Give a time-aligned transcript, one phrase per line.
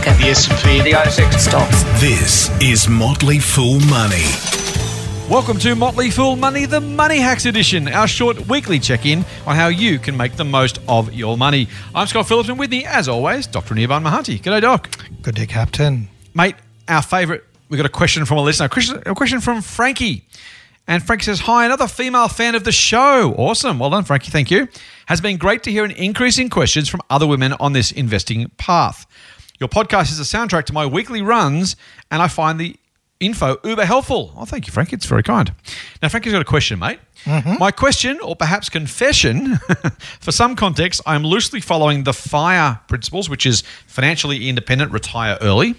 [0.00, 1.82] market, the S&P, The ASX stocks.
[2.00, 4.24] This is Motley Fool Money.
[5.28, 9.56] Welcome to Motley Fool Money, the Money Hacks edition, our short weekly check in on
[9.56, 11.68] how you can make the most of your money.
[11.94, 13.74] I'm Scott Phillips, and with me, as always, Dr.
[13.74, 14.40] Nirvan Mahanti.
[14.40, 14.88] G'day, Doc.
[15.20, 16.08] Good day, Captain.
[16.34, 16.54] Mate,
[16.88, 20.24] our favourite, we got a question from a listener, a question, a question from Frankie.
[20.88, 23.34] And Frankie says, Hi, another female fan of the show.
[23.36, 23.78] Awesome.
[23.78, 24.30] Well done, Frankie.
[24.30, 24.66] Thank you.
[25.06, 28.50] Has been great to hear an increase in questions from other women on this investing
[28.56, 29.06] path.
[29.60, 31.76] Your podcast is a soundtrack to my weekly runs,
[32.10, 32.76] and I find the
[33.20, 34.32] info uber helpful.
[34.34, 34.96] Oh, thank you, Frankie.
[34.96, 35.52] It's very kind.
[36.02, 36.98] Now, Frankie's got a question, mate.
[37.24, 37.58] Mm-hmm.
[37.58, 39.56] My question, or perhaps confession,
[40.20, 45.74] for some context, I'm loosely following the FIRE principles, which is financially independent, retire early,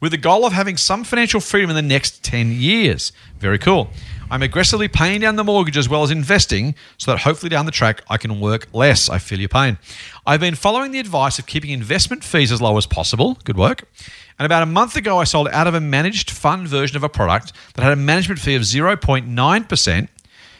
[0.00, 3.12] with the goal of having some financial freedom in the next 10 years.
[3.40, 3.90] Very cool.
[4.30, 7.72] I'm aggressively paying down the mortgage as well as investing so that hopefully down the
[7.72, 9.08] track I can work less.
[9.08, 9.78] I feel your pain.
[10.26, 13.38] I've been following the advice of keeping investment fees as low as possible.
[13.44, 13.84] Good work.
[14.38, 17.08] And about a month ago, I sold out of a managed fund version of a
[17.08, 20.08] product that had a management fee of 0.9%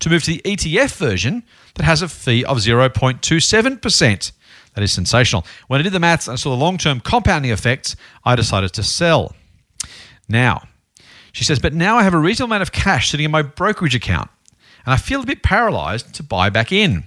[0.00, 1.44] to move to the ETF version
[1.74, 4.32] that has a fee of 0.27%.
[4.74, 5.46] That is sensational.
[5.68, 7.94] When I did the maths and saw the long term compounding effects,
[8.24, 9.36] I decided to sell.
[10.28, 10.62] Now,
[11.32, 13.94] she says, but now I have a reasonable amount of cash sitting in my brokerage
[13.94, 14.30] account
[14.84, 17.04] and I feel a bit paralyzed to buy back in.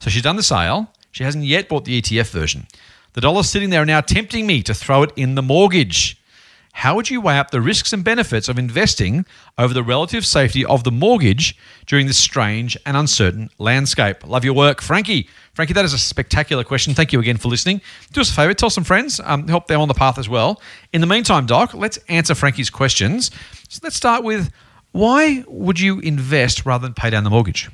[0.00, 0.92] So she's done the sale.
[1.12, 2.66] She hasn't yet bought the ETF version.
[3.14, 6.20] The dollars sitting there are now tempting me to throw it in the mortgage.
[6.72, 10.64] How would you weigh up the risks and benefits of investing over the relative safety
[10.64, 11.56] of the mortgage
[11.86, 14.24] during this strange and uncertain landscape?
[14.24, 15.28] Love your work, Frankie.
[15.58, 16.94] Frankie, that is a spectacular question.
[16.94, 17.80] Thank you again for listening.
[18.12, 20.62] Do us a favor, tell some friends, um, help them on the path as well.
[20.92, 23.32] In the meantime, Doc, let's answer Frankie's questions.
[23.68, 24.52] So let's start with
[24.92, 27.68] why would you invest rather than pay down the mortgage?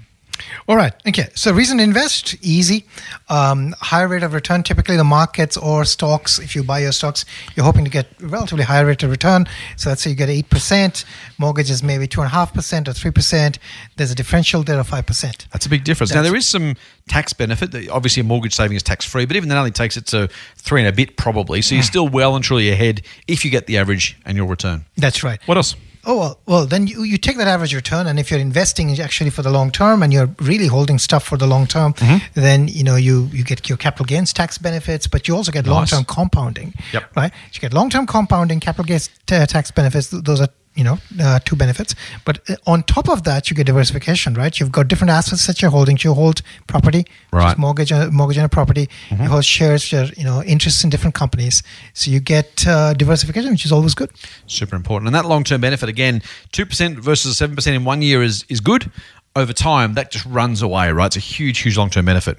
[0.68, 0.92] All right.
[1.06, 1.28] Okay.
[1.34, 2.84] So, reason to invest easy.
[3.28, 4.62] Um, higher rate of return.
[4.62, 6.38] Typically, the markets or stocks.
[6.38, 9.46] If you buy your stocks, you're hoping to get relatively higher rate of return.
[9.76, 11.04] So, let's say you get eight percent.
[11.38, 13.58] Mortgage is maybe two and a half percent or three percent.
[13.96, 15.46] There's a differential there of five percent.
[15.52, 16.14] That's a big difference.
[16.14, 16.76] now, there is some
[17.08, 17.88] tax benefit.
[17.90, 20.80] Obviously, a mortgage saving is tax free, but even that only takes it to three
[20.80, 21.62] and a bit probably.
[21.62, 24.84] So, you're still well and truly ahead if you get the average annual return.
[24.96, 25.40] That's right.
[25.46, 25.76] What else?
[26.06, 29.30] Oh well, well then you, you take that average return, and if you're investing actually
[29.30, 32.40] for the long term, and you're really holding stuff for the long term, Mm-hmm.
[32.40, 35.64] then you know you you get your capital gains tax benefits, but you also get
[35.66, 35.72] Nice.
[35.74, 36.74] long term compounding.
[36.92, 37.16] Yep.
[37.16, 37.32] Right.
[37.52, 40.08] You get long term compounding, capital gains ta- tax benefits.
[40.10, 41.94] th- Those are you know uh, two benefits.
[42.24, 44.34] But uh, on top of that, you get diversification.
[44.34, 44.58] Right.
[44.58, 45.98] You've got different assets that you're holding.
[46.02, 47.52] You hold property, which is Right.
[47.52, 47.60] Mm-hmm.
[47.60, 48.88] mortgage, uh, mortgage on a property.
[49.10, 51.62] You hold shares, you know, interests in different companies.
[51.92, 54.10] So you get uh, diversification, which is always good.
[54.46, 55.08] Super important.
[55.08, 58.90] And that long term benefit, again, 2% versus 7% in one year is, is good.
[59.36, 61.06] Over time, that just runs away, right?
[61.06, 62.38] It's a huge, huge long term benefit.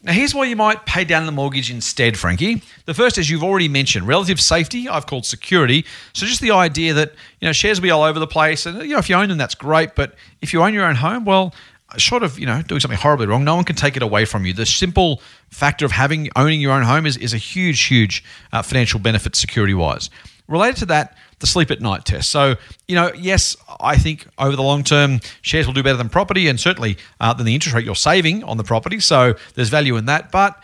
[0.00, 2.62] Now, here's why you might pay down the mortgage instead, Frankie.
[2.84, 5.84] The first, as you've already mentioned, relative safety, I've called security.
[6.12, 8.64] So, just the idea that, you know, shares will be all over the place.
[8.64, 9.96] And, you know, if you own them, that's great.
[9.96, 11.52] But if you own your own home, well,
[11.96, 14.46] short of, you know, doing something horribly wrong, no one can take it away from
[14.46, 14.52] you.
[14.52, 15.20] The simple
[15.50, 18.22] factor of having, owning your own home is, is a huge, huge
[18.52, 20.10] uh, financial benefit security wise.
[20.46, 22.30] Related to that, the sleep at night test.
[22.30, 22.56] So,
[22.86, 26.48] you know, yes, I think over the long term, shares will do better than property
[26.48, 29.00] and certainly uh, than the interest rate you're saving on the property.
[29.00, 30.32] So there's value in that.
[30.32, 30.60] But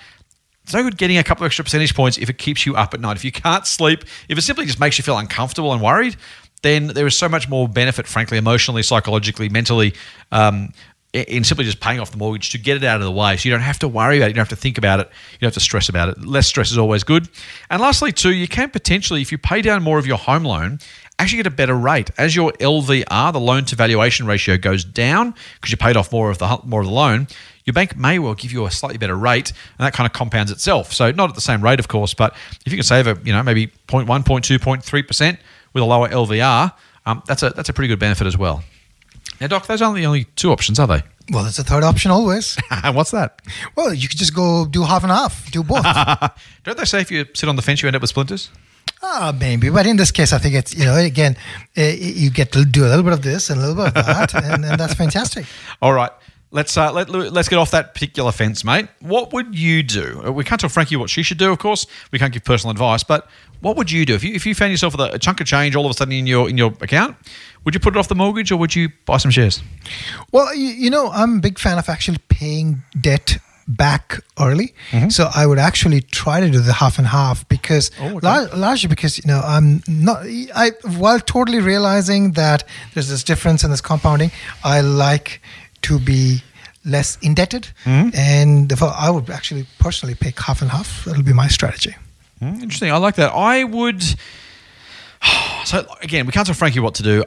[0.64, 2.94] it's no good getting a couple of extra percentage points if it keeps you up
[2.94, 3.16] at night.
[3.16, 6.16] If you can't sleep, if it simply just makes you feel uncomfortable and worried,
[6.62, 9.94] then there is so much more benefit, frankly, emotionally, psychologically, mentally,
[10.32, 10.72] um,
[11.14, 13.36] in simply just paying off the mortgage to get it out of the way.
[13.36, 14.28] So you don't have to worry about it.
[14.30, 15.08] You don't have to think about it.
[15.32, 16.24] You don't have to stress about it.
[16.24, 17.28] Less stress is always good.
[17.70, 20.80] And lastly, too, you can potentially, if you pay down more of your home loan,
[21.18, 22.10] actually get a better rate.
[22.18, 26.30] As your LVR, the loan to valuation ratio, goes down because you paid off more
[26.30, 27.28] of the more of the loan,
[27.64, 30.50] your bank may well give you a slightly better rate, and that kind of compounds
[30.50, 30.92] itself.
[30.92, 32.34] So not at the same rate, of course, but
[32.66, 35.38] if you can save a you know maybe 0.1, 0.2, 0.3 percent
[35.72, 36.72] with a lower LVR,
[37.06, 38.64] um, that's a that's a pretty good benefit as well.
[39.40, 41.02] Now, Doc, those aren't the only two options, are they?
[41.30, 42.56] Well, there's a third option always.
[42.92, 43.40] What's that?
[43.76, 45.84] Well, you could just go do half and half, do both.
[46.64, 48.50] Don't they say if you sit on the fence, you end up with splinters?
[49.02, 51.36] Ah, maybe, but in this case, I think it's you know again,
[51.76, 54.06] uh, you get to do a little bit of this and a little bit of
[54.06, 55.44] that, and, and that's fantastic.
[55.82, 56.10] All right.
[56.54, 58.86] Let's uh, let, let's get off that particular fence, mate.
[59.00, 60.22] What would you do?
[60.24, 61.84] Uh, We can't tell Frankie what she should do, of course.
[62.12, 63.26] We can't give personal advice, but
[63.60, 65.46] what would you do if you if you found yourself with a, a chunk of
[65.48, 67.16] change all of a sudden in your in your account?
[67.64, 69.62] Would you put it off the mortgage or would you buy some shares?
[70.32, 74.74] Well, you, you know, I'm a big fan of actually paying debt back early.
[74.90, 75.08] Mm-hmm.
[75.08, 78.18] So I would actually try to do the half and half because Oh, okay.
[78.26, 80.18] lar- largely because you know I'm not
[80.54, 82.62] I while totally realizing that
[82.92, 84.30] there's this difference in this compounding,
[84.62, 85.40] I like
[85.84, 86.42] to be
[86.84, 88.10] less indebted, Mm-hmm.
[88.14, 91.04] and therefore I would actually personally pick half and half.
[91.04, 91.94] That'll be my strategy.
[92.42, 92.90] Mm, Interesting.
[92.92, 93.32] I like that.
[93.32, 94.02] I would.
[95.64, 97.24] So again, we can't tell Frankie what to do.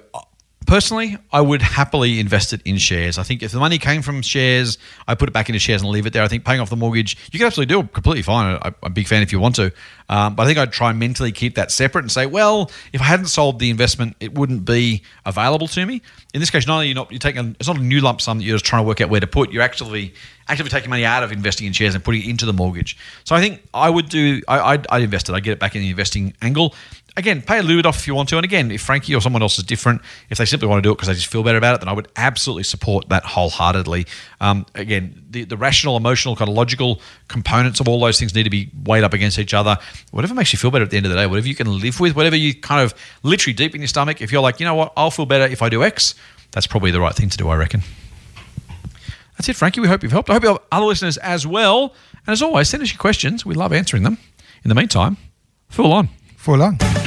[0.68, 3.18] Personally, I would happily invest it in shares.
[3.18, 4.78] I think if the money came from shares,
[5.08, 6.24] I put it back into shares and leave it there.
[6.24, 8.60] I think paying off the mortgage, you can absolutely do it completely fine.
[8.62, 9.72] I- I'm a big fan if you want to,
[10.10, 13.00] um, but I think I'd try and mentally keep that separate and say, well, if
[13.00, 16.02] I hadn't sold the investment, it wouldn't be available to me.
[16.34, 18.40] In this case, not only you're not you're taking it's not a new lump sum
[18.40, 19.52] that you're just trying to work out where to put.
[19.54, 20.14] You're actually
[20.50, 22.98] actively taking money out of investing in shares and putting it into the mortgage.
[23.24, 24.42] So I think I would do.
[24.50, 25.34] I, I'd, I'd invest it.
[25.34, 26.76] I'd get it back in the investing angle.
[27.18, 28.38] Again, pay a bit off if you want to.
[28.38, 30.92] And again, if Frankie or someone else is different, if they simply want to do
[30.92, 34.06] it because they just feel better about it, then I would absolutely support that wholeheartedly.
[34.40, 38.44] Um, again, the, the rational, emotional, kind of logical components of all those things need
[38.44, 39.80] to be weighed up against each other.
[40.12, 42.00] Whatever makes you feel better at the end of the day, whatever you can live
[42.00, 42.94] with, whatever you kind of
[43.24, 45.64] literally deep in your stomach, if you're like, you know what, I'll feel better if
[45.64, 46.14] I do X,
[46.52, 47.82] that's probably the right thing to do, I reckon.
[49.38, 49.82] That's it, Frankie.
[49.82, 50.30] We hope you've helped.
[50.30, 51.94] I hope you have other listeners as well.
[52.26, 53.46] And as always, send us your questions.
[53.46, 54.18] We love answering them.
[54.64, 55.18] In the meantime,
[55.70, 56.10] fool on.
[56.38, 57.07] Full on.